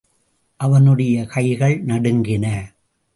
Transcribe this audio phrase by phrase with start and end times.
[0.55, 2.73] அவனுடைய கைகள் நடுங்கின.